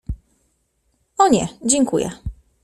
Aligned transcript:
—O 1.21 1.27
nie, 1.27 1.47
dziękuję. 1.65 2.11